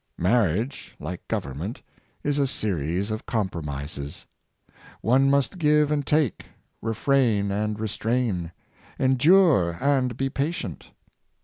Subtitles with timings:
[0.17, 1.83] Marriage, like government,
[2.23, 4.25] is a series of compromises.
[5.01, 6.47] One must give and take,
[6.81, 8.51] refrain and restrain,
[8.97, 10.85] endure and be pa tient.